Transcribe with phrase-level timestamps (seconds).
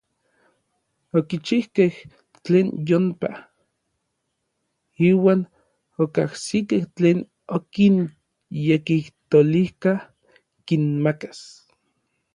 [1.17, 1.93] Okichijkej
[2.43, 3.29] tlen yompa,
[5.07, 5.41] iuan
[6.03, 7.17] okajsikej tlen
[7.57, 9.93] okinyekijtolijka
[10.67, 11.39] kinmakas.